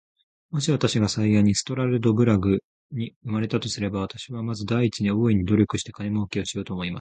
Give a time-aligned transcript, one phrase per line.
[0.49, 2.61] もし私が幸いにストラルドブラグ
[2.91, 6.89] に生れたとすれば、私はまず第一に、大いに努力して金もうけをしようと思います。